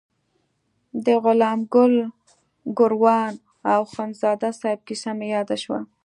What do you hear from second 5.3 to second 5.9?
یاده شوه.